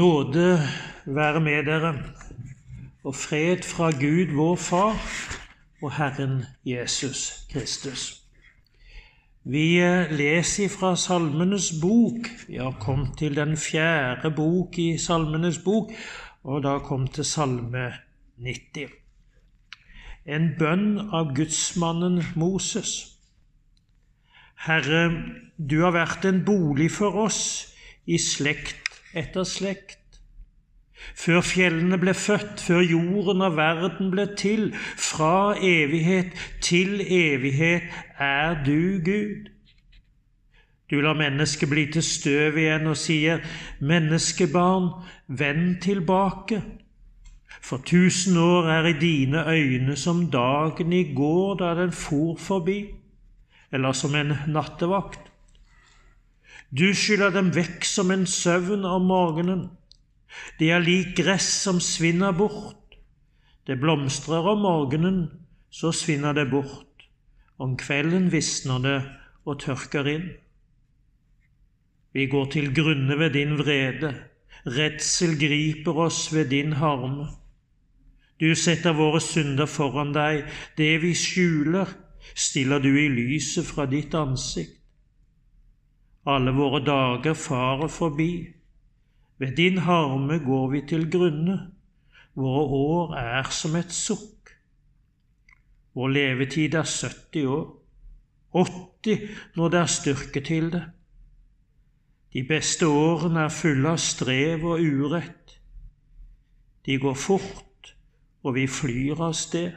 [0.00, 0.58] Nåde
[1.04, 1.90] være med dere,
[3.04, 4.96] og fred fra Gud vår Far
[5.82, 8.22] og Herren Jesus Kristus.
[9.44, 12.30] Vi eh, leser fra Salmenes bok.
[12.48, 15.92] Vi har kommet til den fjerde bok i Salmenes bok,
[16.44, 17.92] og da kom til Salme
[18.40, 18.88] 90.
[20.26, 23.18] En bønn av gudsmannen Moses.
[24.64, 25.10] Herre,
[25.58, 27.42] du har vært en bolig for oss
[28.06, 29.98] i slekt etter slekt.
[31.16, 37.88] Før fjellene ble født, før jorden og verden ble til, fra evighet til evighet
[38.18, 39.48] er du Gud.
[40.90, 43.40] Du lar mennesket bli til støv igjen og sier,
[43.80, 44.90] Menneskebarn,
[45.28, 46.62] vend tilbake.
[47.62, 52.80] For tusen år er i dine øyne som dagen i går da den for forbi,
[53.72, 55.29] eller som en nattevakt.
[56.70, 59.64] Du skyller dem vekk som en søvn om morgenen.
[60.60, 62.94] De er lik gress som svinner bort.
[63.66, 65.24] Det blomstrer om morgenen,
[65.70, 67.08] så svinner det bort.
[67.58, 69.00] Om kvelden visner det
[69.44, 70.30] og tørker inn.
[72.14, 74.14] Vi går til grunne ved din vrede.
[74.66, 77.28] Redsel griper oss ved din harme.
[78.40, 80.46] Du setter våre synder foran deg.
[80.78, 81.90] Det vi skjuler,
[82.34, 84.79] stiller du i lyset fra ditt ansikt.
[86.26, 88.48] Alle våre dager farer forbi.
[89.38, 91.70] Ved din harme går vi til grunne.
[92.34, 94.52] Våre år er som et sukk.
[95.94, 97.76] Vår levetid er 70 år.
[98.52, 100.82] 80 når det er styrke til det.
[102.32, 105.56] De beste årene er fulle av strev og urett.
[106.86, 107.94] De går fort,
[108.42, 109.72] og vi flyr av sted.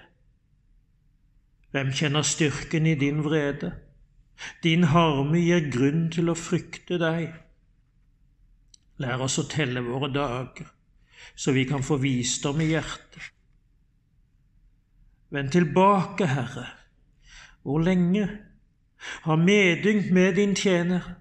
[1.73, 3.71] Hvem kjenner styrken i din vrede?
[4.63, 7.33] Din harme gir grunn til å frykte deg.
[9.03, 10.69] Lær oss å telle våre dager,
[11.35, 13.31] så vi kan få visdom i hjertet.
[15.33, 16.67] Vend tilbake, Herre.
[17.63, 18.27] Hvor lenge?
[19.25, 21.15] Ha medynk med din tjener.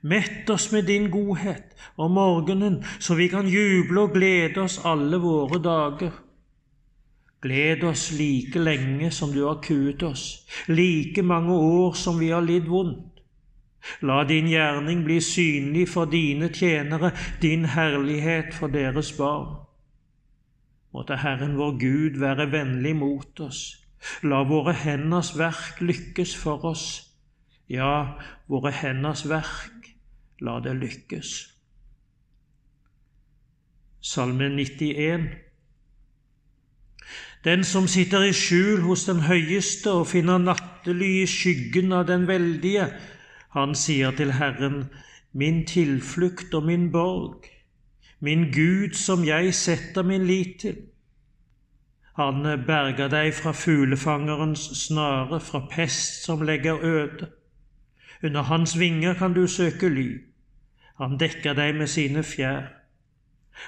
[0.00, 5.20] Mett oss med din godhet om morgenen, så vi kan juble og glede oss alle
[5.20, 6.14] våre dager.
[7.46, 12.42] Gled oss like lenge som du har kuet oss, like mange år som vi har
[12.42, 13.22] lidd vondt.
[14.02, 17.12] La din gjerning bli synlig for dine tjenere,
[17.42, 19.60] din herlighet for deres barn.
[20.90, 23.76] Måtte Herren vår Gud være vennlig mot oss.
[24.26, 26.86] La våre henders verk lykkes for oss.
[27.70, 28.18] Ja,
[28.50, 29.92] våre henders verk,
[30.42, 31.36] la det lykkes.
[34.02, 35.45] Salme 91
[37.46, 42.26] den som sitter i skjul hos den høyeste og finner nattely i skyggen av den
[42.26, 42.88] veldige,
[43.54, 44.88] han sier til Herren,
[45.32, 47.46] min tilflukt og min borg,
[48.18, 50.80] min Gud som jeg setter min lit til.
[52.16, 57.28] Han berger deg fra fuglefangerens snare, fra pest som legger øde.
[58.24, 60.08] Under hans vinger kan du søke ly.
[60.96, 62.72] Han dekker deg med sine fjær.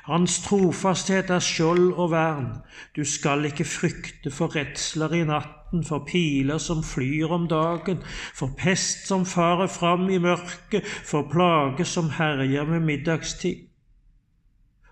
[0.04, 2.48] Hans trofasthet er skjold og vern.
[2.96, 8.02] Du skal ikke frykte for redsler i natten, for piler som flyr om dagen,
[8.34, 13.68] for pest som farer fram i mørket, for plage som herjer med middagstid.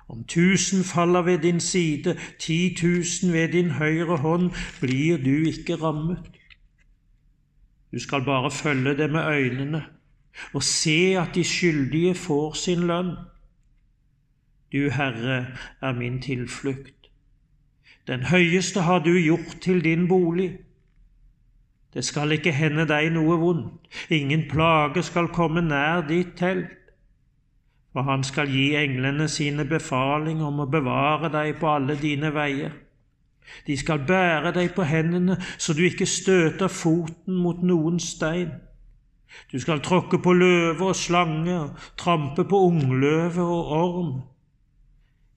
[0.09, 5.77] Om tusen faller ved din side, ti tusen ved din høyre hånd, blir du ikke
[5.83, 6.19] rammet.
[7.93, 9.85] Du skal bare følge det med øynene
[10.53, 13.17] og se at de skyldige får sin lønn.
[14.73, 15.47] Du, Herre,
[15.81, 17.11] er min tilflukt.
[18.07, 20.59] Den høyeste har du gjort til din bolig.
[21.95, 26.75] Det skal ikke hende deg noe vondt, ingen plage skal komme nær ditt telt.
[27.97, 32.75] For han skal gi englene sine befaling om å bevare deg på alle dine veier.
[33.67, 38.53] De skal bære deg på hendene så du ikke støter foten mot noen stein.
[39.53, 44.13] Du skal tråkke på løve og slange og trampe på ungløve og orm.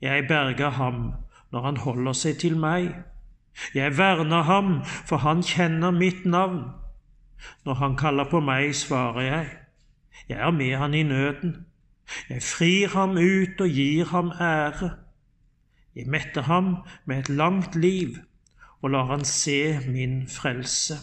[0.02, 1.14] Jeg berger ham
[1.52, 2.92] når han holder seg til meg.
[3.76, 6.70] Jeg verner ham, for han kjenner mitt navn.
[7.66, 9.50] Når han kaller på meg, svarer jeg.
[10.30, 11.66] Jeg er med han i nøden.
[12.30, 14.90] Jeg frir ham ut og gir ham ære.
[15.96, 16.76] Jeg metter ham
[17.06, 18.18] med et langt liv
[18.82, 20.96] og lar han se min frelse.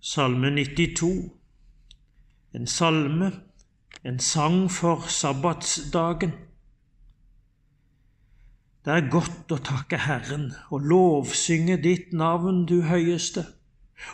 [0.00, 1.32] Salme 92,
[2.54, 3.32] en salme
[4.04, 6.32] en sang for sabbatsdagen.
[8.84, 13.46] Det er godt å takke Herren og lovsynge ditt navn, du høyeste.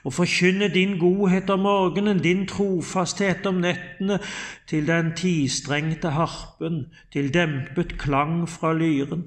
[0.05, 4.21] og forkynne din godhet om morgenen, din trofasthet om nettene,
[4.69, 9.27] til den tistrengte harpen, til dempet klang fra lyren.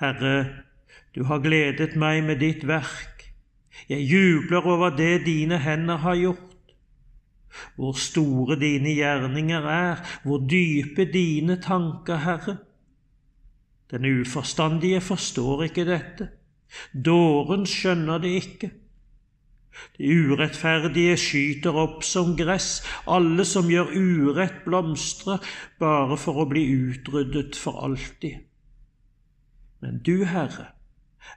[0.00, 0.64] Herre,
[1.14, 3.28] du har gledet meg med ditt verk,
[3.88, 6.51] jeg jubler over det dine hender har gjort.
[7.76, 12.56] Hvor store dine gjerninger er, hvor dype dine tanker, Herre.
[13.92, 16.28] Den uforstandige forstår ikke dette,
[16.96, 18.70] dåren skjønner det ikke.
[19.98, 25.44] De urettferdige skyter opp som gress, alle som gjør urett, blomstrer
[25.80, 28.40] bare for å bli utryddet for alltid.
[29.82, 30.70] Men du, Herre,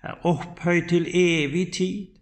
[0.04, 2.15] er opphøyd til evig tid.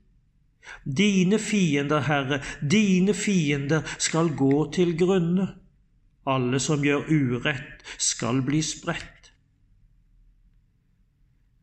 [0.85, 5.47] Dine fiender, Herre, dine fiender skal gå til grunne.
[6.25, 9.33] Alle som gjør urett, skal bli spredt.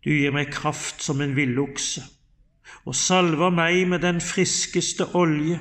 [0.05, 2.03] Du gir meg kraft som en villokse
[2.87, 5.59] og salver meg med den friskeste olje.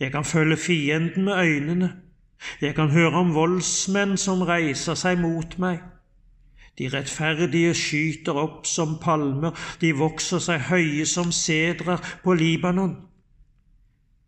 [0.00, 1.92] Jeg kan følge fienden med øynene,
[2.60, 5.80] jeg kan høre om voldsmenn som reiser seg mot meg.
[6.78, 12.94] De rettferdige skyter opp som palmer, de vokser seg høye som sedrer på Libanon.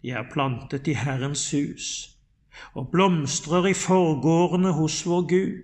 [0.04, 1.86] De er plantet i Herrens hus
[2.78, 5.54] og blomstrer i forgårdene hos vår Gud.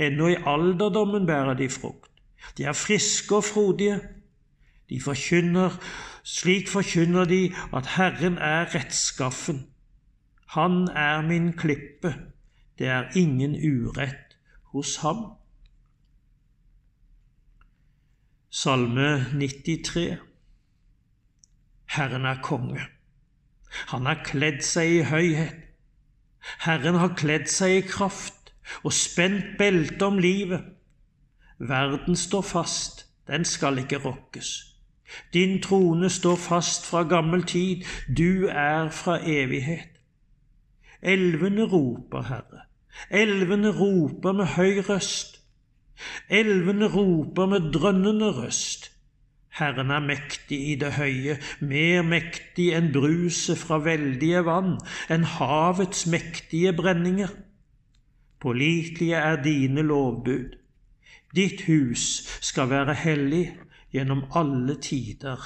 [0.00, 2.10] Ennå i alderdommen bærer de frukt.
[2.56, 3.98] De er friske og frodige.
[4.88, 5.74] De forkynner,
[6.22, 7.40] slik forkynner de
[7.74, 9.66] at Herren er rettskaffen.
[10.54, 12.14] Han er min klippe,
[12.78, 14.25] det er ingen urett
[14.72, 15.24] hos ham.
[18.50, 20.18] Salme 93
[21.86, 22.80] Herren er konge.
[23.92, 25.62] Han har kledd seg i høyhet.
[26.62, 28.52] Herren har kledd seg i kraft
[28.82, 30.64] og spent belte om livet.
[31.58, 34.52] Verden står fast, den skal ikke rokkes.
[35.32, 40.00] Din trone står fast fra gammel tid, du er fra evighet.
[41.02, 42.65] Elvene roper, Herre,
[43.10, 45.40] elvene roper med høy røst.
[46.28, 48.90] Elvene roper med drønnende røst.
[49.56, 54.74] Herren er mektig i det høye, mer mektig enn bruset fra veldige vann,
[55.08, 57.32] enn havets mektige brenninger.
[58.40, 60.58] Pålitelige er dine lovbud.
[61.36, 63.46] Ditt hus skal være hellig,
[63.96, 65.40] gjennom alle tider,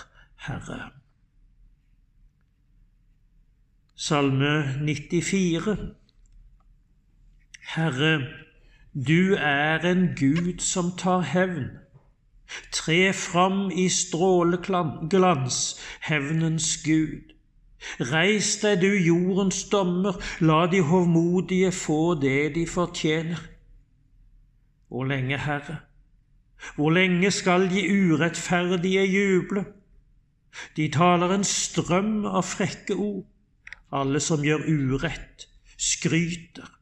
[0.48, 0.90] Herre.
[3.94, 4.52] Salme
[4.82, 5.76] 94
[7.60, 8.26] Herre,
[8.94, 11.68] du er en Gud som tar hevn.
[12.72, 15.58] Tre fram i stråleglans,
[16.00, 17.36] hevnens Gud.
[18.00, 23.38] Reis deg, du jordens dommer, la de hovmodige få det de fortjener.
[24.88, 25.78] Hvor lenge, Herre?
[26.74, 29.64] Hvor lenge skal de urettferdige juble?
[30.76, 33.24] De taler en strøm av frekke ord.
[33.92, 35.46] Alle som gjør urett,
[35.78, 36.79] skryter.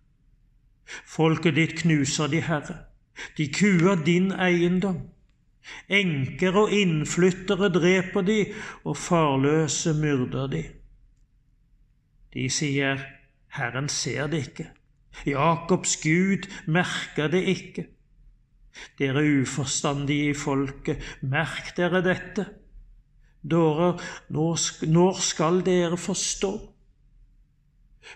[0.88, 2.78] Folket ditt knuser de, Herre.
[3.36, 5.00] De kuer din eiendom.
[5.88, 8.38] Enker og innflyttere dreper de,
[8.84, 10.64] og farløse myrder de.
[12.32, 13.02] De sier,
[13.52, 14.68] Herren ser det ikke.
[15.26, 17.86] Jakobs Gud merker det ikke.
[18.98, 22.46] Dere uforstandige i folket, merk dere dette.
[23.42, 23.98] Dårer,
[24.30, 26.52] når skal dere forstå?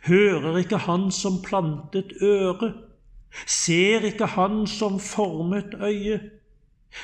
[0.07, 2.73] Hører ikke Han som plantet øre?
[3.47, 6.21] Ser ikke Han som formet øye?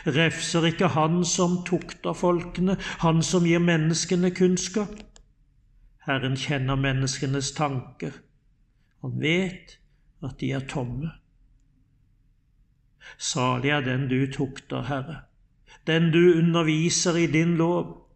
[0.07, 4.97] Refser ikke Han som tukter folkene, Han som gir menneskene kunnskap?
[6.07, 8.13] Herren kjenner menneskenes tanker.
[9.03, 9.79] Han vet
[10.25, 11.11] at de er tomme.
[13.19, 15.17] Salig er den du tukter, Herre,
[15.87, 18.09] den du underviser i din lov.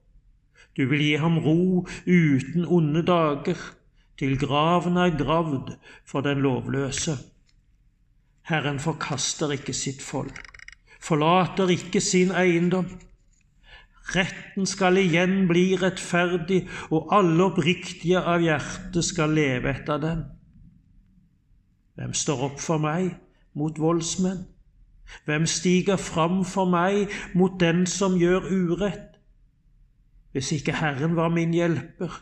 [0.77, 3.61] Du vil gi ham ro uten onde dager,
[4.19, 5.75] til graven er gravd
[6.07, 7.17] for den lovløse.
[8.49, 10.39] Herren forkaster ikke sitt folk,
[11.01, 12.89] forlater ikke sin eiendom.
[14.13, 20.25] Retten skal igjen bli rettferdig, og alle oppriktige av hjerte skal leve etter den.
[21.95, 23.13] Hvem står opp for meg
[23.55, 24.43] mot voldsmenn?
[25.25, 29.19] Hvem stiger fram for meg mot den som gjør urett?
[30.33, 32.15] Hvis ikke Herren var min hjelper,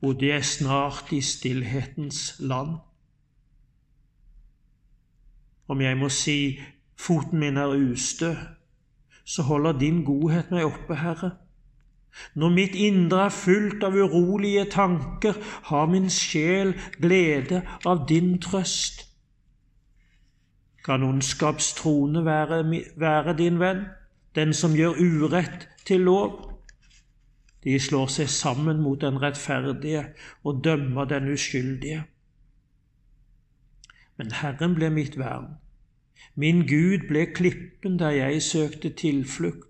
[0.00, 2.76] bodde jeg snart i stillhetens land.
[5.68, 6.58] Om jeg må si
[6.96, 8.32] foten min er ustø,
[9.24, 11.30] så holder din godhet meg oppe, Herre.
[12.34, 15.36] Når mitt indre er fullt av urolige tanker,
[15.68, 19.04] har min sjel glede av din trøst.
[20.84, 22.62] Kan ondskapstrone være,
[22.96, 23.84] være din venn,
[24.34, 26.47] den som gjør urett til lov?
[27.64, 30.04] De slår seg sammen mot den rettferdige
[30.44, 32.04] og dømmer den uskyldige.
[34.16, 35.56] Men Herren ble mitt vern.
[36.34, 39.66] Min Gud ble klippen der jeg søkte tilflukt.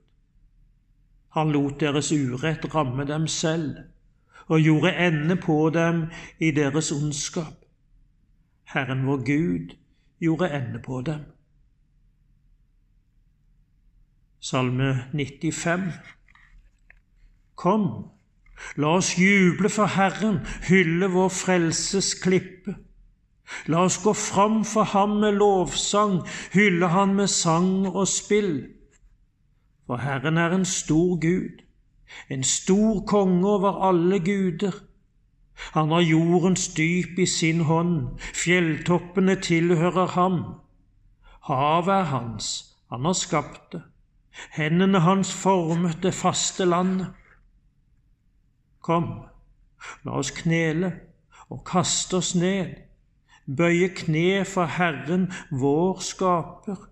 [1.37, 3.77] Han lot deres urett ramme dem selv
[4.49, 6.07] og gjorde ende på dem
[6.41, 7.65] i deres ondskap.
[8.65, 9.77] Herren vår Gud
[10.21, 11.21] gjorde ende på dem.
[14.41, 15.93] Salme 95
[17.59, 17.87] Kom,
[18.77, 22.77] la oss juble for Herren, hylle vår frelses klippe.
[23.67, 26.21] La oss gå fram for ham med lovsang,
[26.55, 28.53] hylle han med sang og spill.
[29.89, 31.65] For Herren er en stor Gud,
[32.31, 34.79] en stor konge over alle guder.
[35.75, 40.43] Han har jordens dyp i sin hånd, fjelltoppene tilhører ham.
[41.51, 42.53] Havet er hans,
[42.93, 43.83] han har skapt det.
[44.55, 47.18] Hendene hans formet det faste landet.
[48.89, 49.09] Kom,
[50.09, 50.95] la oss knele
[51.53, 52.73] og kaste oss ned
[53.49, 56.89] bøye kne for Herren, vår skaper.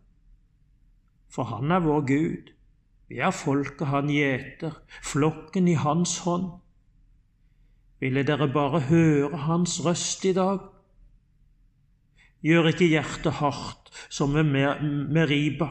[1.29, 2.53] For Han er vår Gud,
[3.09, 6.49] vi er folket Han gjeter, flokken i Hans hånd.
[8.01, 10.65] Ville dere bare høre Hans røst i dag?
[12.45, 14.47] Gjør ikke hjertet hardt som ved
[15.13, 15.69] Meriba,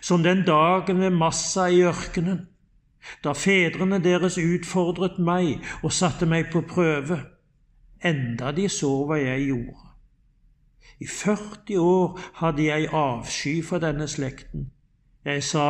[0.00, 2.46] som den dagen ved Massa i ørkenen,
[3.24, 7.20] da fedrene deres utfordret meg og satte meg på prøve,
[8.04, 9.82] enda de så hva jeg gjorde.
[11.00, 14.70] I 40 år hadde jeg avsky for denne slekten.
[15.24, 15.66] Jeg sa,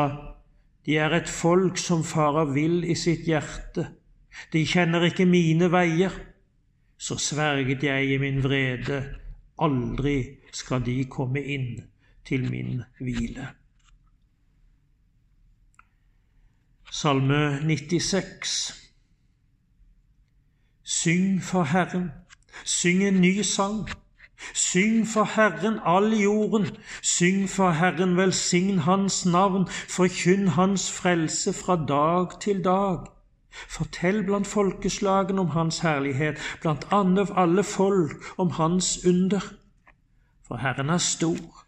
[0.87, 3.89] de er et folk som farer vill i sitt hjerte,
[4.53, 6.15] de kjenner ikke mine veier.
[6.99, 9.03] Så sverget jeg i min vrede,
[9.61, 10.17] aldri
[10.53, 11.81] skal de komme inn
[12.25, 13.51] til min hvile.
[16.91, 18.75] Salme 96
[20.85, 22.13] Syng for Herren,
[22.65, 23.89] syng en ny sang.
[24.55, 31.77] Syng for Herren all jorden, syng for Herren, velsign Hans navn, forkynn Hans frelse fra
[31.89, 32.99] dag til dag.
[33.51, 39.41] Fortell blant folkeslagene om Hans herlighet, blant annet alle folk om Hans under.
[40.47, 41.67] For Herren er stor,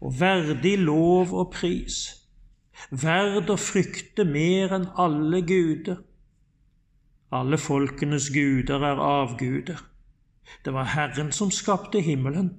[0.00, 2.15] og verdig lov og pris,
[2.90, 6.02] verd å frykte mer enn alle guder.
[7.34, 9.82] Alle folkenes guder er avguder.
[10.64, 12.52] Det var Herren som skapte himmelen.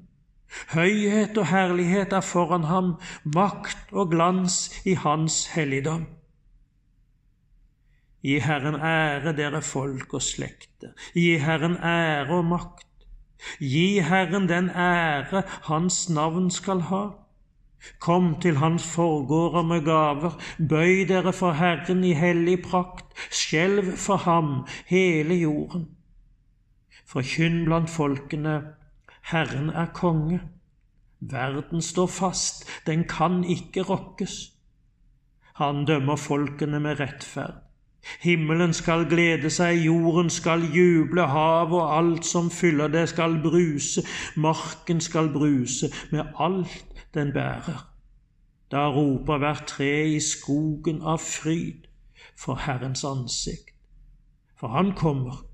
[0.71, 2.93] Høyhet og herlighet er foran ham,
[3.23, 6.05] makt og glans i Hans helligdom.
[8.23, 10.95] Gi Herren ære, dere folk og slekter.
[11.15, 12.87] Gi Herren ære og makt.
[13.61, 17.03] Gi Herren den ære Hans navn skal ha.
[17.99, 20.37] Kom til Hans forgårder med gaver,
[20.69, 25.87] bøy dere for Herren i hellig prakt, skjelv for Ham hele jorden.
[27.07, 28.61] Forkynn blant folkene,
[29.31, 30.41] Herren er konge.
[31.19, 34.53] Verden står fast, den kan ikke rokkes.
[35.55, 37.63] Han dømmer folkene med rettferd.
[38.21, 44.03] Himmelen skal glede seg, jorden skal juble, havet og alt som fyller det skal bruse,
[44.35, 47.83] marken skal bruse med alt den bærer.
[48.71, 51.87] Da roper hvert tre i skogen av fryd
[52.37, 53.73] for Herrens ansikt.
[54.59, 55.45] For han kommer,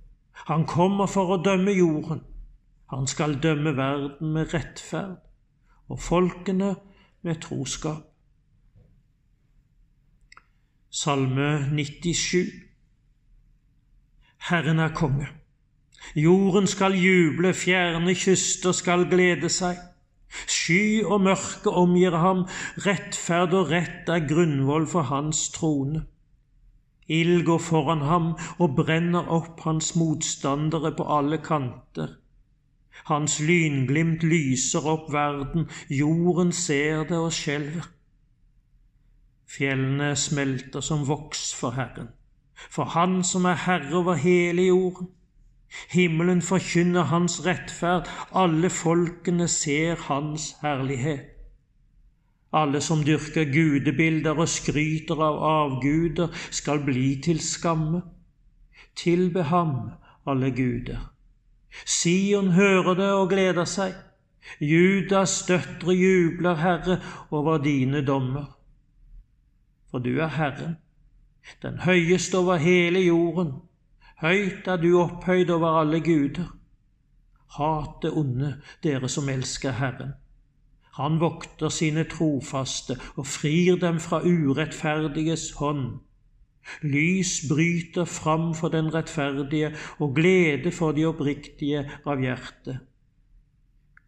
[0.47, 2.23] han kommer for å dømme jorden.
[2.93, 5.21] Han skal dømme verden med rettferd
[5.89, 6.75] og folkene
[7.21, 8.03] med troskap.
[10.93, 12.51] Salme 97
[14.49, 15.27] Herren er konge.
[16.15, 19.79] Jorden skal juble, fjerne kyster skal glede seg.
[20.47, 22.45] Sky og mørke omgir ham,
[22.85, 26.05] rettferd og rett er grunnvoll for hans trone.
[27.07, 32.15] Ild går foran ham og brenner opp hans motstandere på alle kanter.
[33.09, 37.89] Hans lynglimt lyser opp verden, jorden ser det og skjelver.
[39.53, 42.13] Fjellene smelter som voks for Herren,
[42.69, 45.09] for Han som er herre over hele jorden.
[45.89, 51.33] Himmelen forkynner Hans rettferd, alle folkene ser Hans herlighet.
[52.53, 58.03] Alle som dyrker gudebilder og skryter av avguder, skal bli til skamme.
[58.95, 59.89] Tilbe ham,
[60.29, 61.09] alle guder.
[61.85, 63.95] Sion hører det og gleder seg.
[64.61, 66.99] Judas døtre jubler, Herre,
[67.31, 68.51] over dine dommer.
[69.89, 70.77] For du er Herren,
[71.61, 73.55] den høyeste over hele jorden.
[74.21, 76.51] Høyt er du opphøyd over alle guder.
[77.57, 80.13] Hat det onde, dere som elsker Herren.
[80.93, 85.99] Han vokter sine trofaste og frir dem fra urettferdiges hånd.
[86.81, 92.77] Lys bryter fram for den rettferdige og glede for de oppriktige av hjerte.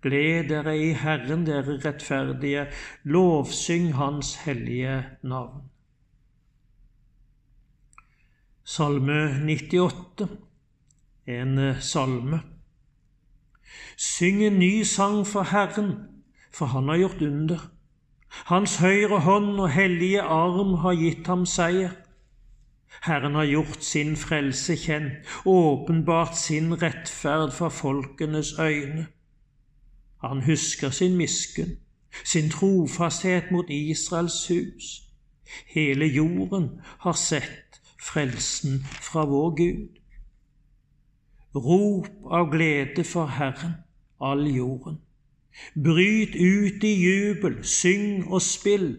[0.06, 2.68] Gled dere i Herren, dere rettferdige,
[3.04, 5.66] lovsyng Hans hellige navn.
[8.68, 10.28] Salme 98,
[11.28, 12.40] en salme.
[13.96, 15.92] Syng en ny sang for Herren,
[16.52, 17.60] for Han har gjort under.
[18.50, 21.94] Hans høyre hånd og hellige arm har gitt ham seier.
[23.06, 29.06] Herren har gjort sin frelse kjent, åpenbart sin rettferd for folkenes øyne.
[30.26, 31.78] Han husker sin miskunn,
[32.24, 35.06] sin trofasthet mot Israels hus.
[35.70, 37.65] Hele jorden har sett
[38.06, 39.88] frelsen fra vår Gud.
[41.56, 43.76] Rop av glede for Herren,
[44.22, 45.00] all jorden.
[45.74, 48.98] Bryt ut i jubel, syng og spill.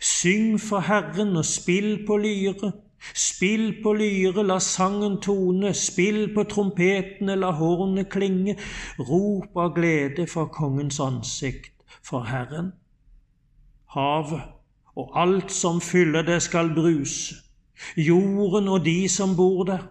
[0.00, 2.72] Syng for Herren og spill på lyre.
[3.14, 8.56] Spill på lyre, la sangen tone, spill på trompetene, la hornet klinge,
[8.98, 12.72] rop av glede for kongens ansikt, for Herren.
[13.92, 14.40] Havet
[14.96, 17.36] og alt som fyller det, skal bruse,
[17.96, 19.86] jorden og de som bor der.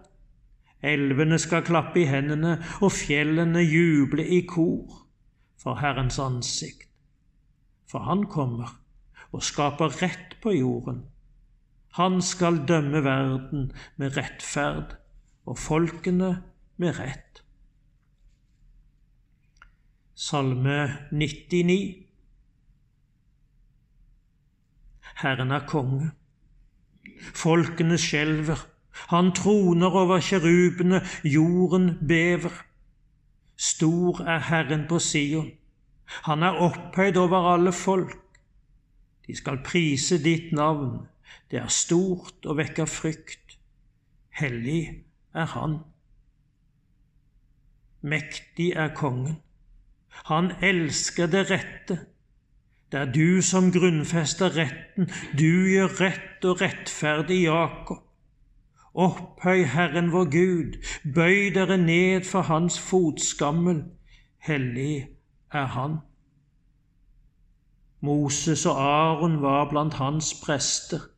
[0.84, 5.06] Elvene skal klappe i hendene, og fjellene juble i kor
[5.58, 6.90] for Herrens ansikt.
[7.88, 8.80] For Han kommer
[9.32, 11.04] og skaper rett på jorden
[11.94, 13.72] han skal dømme verden
[14.02, 14.96] med rettferd
[15.46, 16.44] og folkene
[16.82, 17.44] med rett.
[20.18, 20.78] Salme
[21.12, 21.78] 99
[25.22, 26.12] Herren er konge.
[27.34, 28.68] Folkene skjelver.
[29.10, 32.54] Han troner over kjerubene, jorden bever.
[33.58, 35.52] Stor er Herren på Sion.
[36.28, 38.20] Han er opphøyd over alle folk.
[39.28, 41.08] De skal prise ditt navn
[41.54, 43.60] det er stort og vekker frykt.
[44.34, 45.06] Hellig
[45.38, 45.76] er Han.
[48.02, 49.36] Mektig er Kongen.
[50.26, 52.00] Han elsker det rette.
[52.94, 58.04] Det er du som grunnfester retten, du gjør rett og rettferdig Jakob.
[58.94, 60.76] Opphøy Herren vår Gud,
[61.16, 63.82] bøy dere ned for Hans fotskammel.
[64.38, 65.08] Hellig
[65.50, 65.98] er Han.
[68.06, 71.10] Moses og Aron var blant hans prester.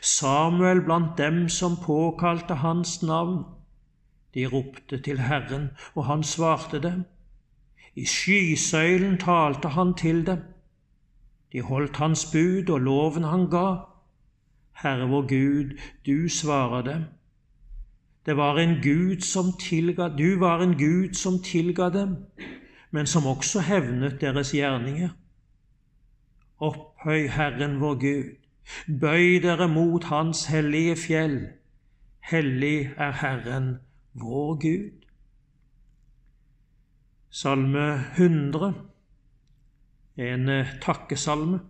[0.00, 3.44] Samuel blant dem som påkalte hans navn.
[4.34, 7.04] De ropte til Herren, og han svarte dem.
[7.94, 10.42] I skysøylen talte han til dem.
[11.54, 13.86] De holdt hans bud og loven han ga.
[14.82, 17.04] Herre vår Gud, du svarer dem.
[18.26, 22.16] Det var en Gud som tilga, du var en Gud som tilga dem,
[22.90, 25.12] men som også hevnet deres gjerninger.
[26.58, 28.34] Opphøy Herren vår Gud
[29.00, 31.38] Bøy dere mot Hans hellige fjell.
[32.30, 33.76] Hellig er Herren,
[34.12, 35.04] vår Gud.
[37.30, 38.74] Salme 100,
[40.16, 41.60] en eh, takkesalme.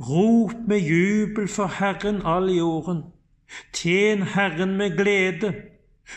[0.00, 3.04] Rop med jubel for Herren all jorden.
[3.72, 5.54] Tjen Herren med glede.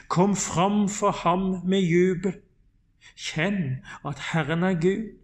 [0.08, 2.34] Kom fram for ham med jubel.
[3.15, 5.18] Kjenn at Herren er Gud.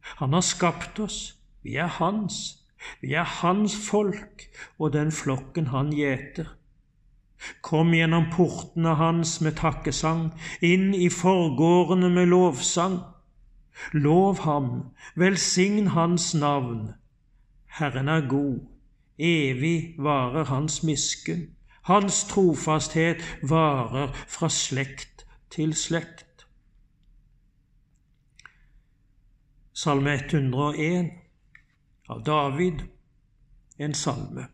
[0.00, 1.38] Han har skapt oss.
[1.62, 2.62] Vi er Hans.
[3.00, 6.48] Vi er hans folk og den flokken han gjeter.
[7.62, 10.28] Kom gjennom portene hans med takkesang,
[10.62, 13.00] inn i forgårdene med lovsang.
[13.92, 16.94] Lov ham, velsign hans navn.
[17.66, 18.60] Herren er god,
[19.18, 21.48] evig varer hans miskunn.
[21.82, 26.46] Hans trofasthet varer fra slekt til slekt.
[29.72, 31.10] Salme 101
[32.08, 32.84] av David,
[33.78, 34.46] en salme.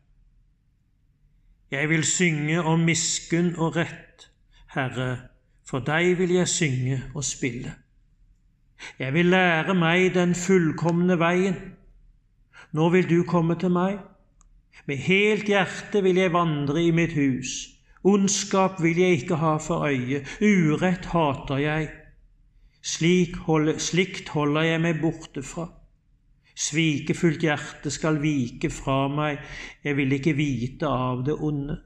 [1.71, 4.31] Jeg vil synge om miskunn og rett,
[4.73, 5.11] Herre,
[5.69, 7.75] for deg vil jeg synge og spille.
[8.99, 11.57] Jeg vil lære meg den fullkomne veien.
[12.73, 13.99] Nå vil du komme til meg.
[14.87, 17.57] Med helt hjerte vil jeg vandre i mitt hus.
[18.05, 21.89] Ondskap vil jeg ikke ha for øye, urett hater jeg.
[22.83, 25.67] Slik holde, slikt holder jeg meg borte fra.
[26.59, 29.43] Svikefullt hjerte skal vike fra meg,
[29.85, 31.77] jeg vil ikke vite av det onde.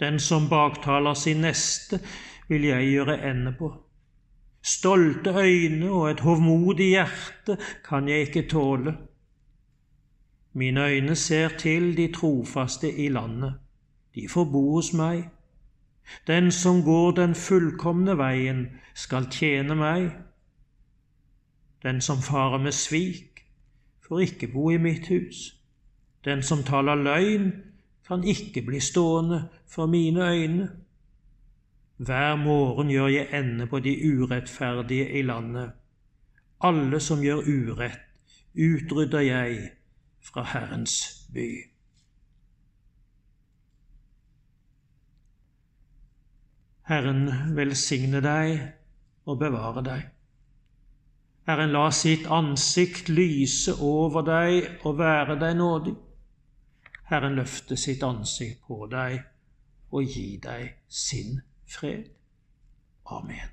[0.00, 2.00] Den som baktaler sin neste,
[2.48, 3.70] vil jeg gjøre ende på.
[4.66, 8.96] Stolte øyne og et hovmodig hjerte kan jeg ikke tåle.
[10.52, 13.54] Mine øyne ser til de trofaste i landet,
[14.14, 15.28] de får bo hos meg.
[16.26, 20.10] Den som går den fullkomne veien, skal tjene meg.
[21.82, 23.44] Den som farer med svik,
[24.08, 25.60] får ikke bo i mitt hus.
[26.24, 27.52] Den som taler løgn,
[28.08, 30.70] kan ikke bli stående for mine øyne.
[31.96, 35.72] Hver morgen gjør jeg ende på de urettferdige i landet.
[36.60, 38.02] Alle som gjør urett,
[38.52, 39.70] utrydder jeg
[40.20, 40.98] fra Herrens
[41.32, 41.48] by.
[46.86, 48.60] Herren velsigne deg
[49.24, 50.04] og bevare deg.
[51.48, 55.96] Herren la sitt ansikt lyse over deg og være deg nådig.
[57.08, 59.20] Herren løfte sitt ansikt på deg
[59.90, 62.10] og gi deg sin fred.
[63.06, 63.50] Amen.